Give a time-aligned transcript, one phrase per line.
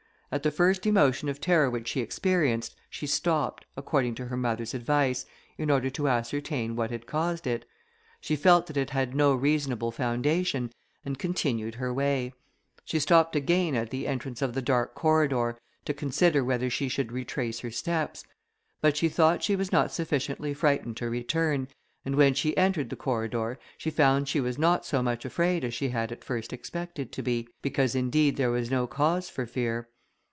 [0.33, 4.73] At the first emotion of terror which she experienced, she stopped, according to her mother's
[4.73, 5.25] advice,
[5.57, 7.65] in order to ascertain what had caused it;
[8.21, 10.71] she felt that it had no reasonable foundation,
[11.03, 12.31] and continued her way:
[12.85, 17.11] she stopped again at the entrance of the dark corridor, to consider whether she should
[17.11, 18.23] retrace her steps;
[18.79, 21.67] but she thought she was not sufficiently frightened to return,
[22.05, 25.73] and when she entered the corridor, she found she was not so much afraid as
[25.73, 29.89] she had at first expected to be, because indeed there was no cause for fear.